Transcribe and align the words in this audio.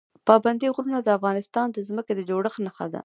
پابندي 0.27 0.67
غرونه 0.75 0.99
د 1.01 1.09
افغانستان 1.17 1.67
د 1.71 1.77
ځمکې 1.87 2.13
د 2.15 2.21
جوړښت 2.29 2.59
نښه 2.65 2.85
ده. 2.93 2.99